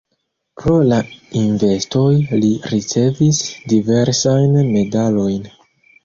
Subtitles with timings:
[0.59, 0.95] Pro la
[1.41, 2.07] investoj
[2.43, 3.41] li ricevis
[3.73, 5.45] diversajn medalojn.